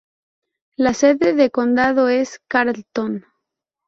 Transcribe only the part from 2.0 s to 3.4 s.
es Carlton.